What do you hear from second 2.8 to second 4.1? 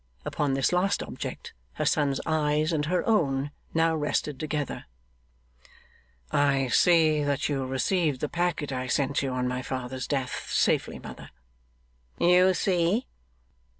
her own now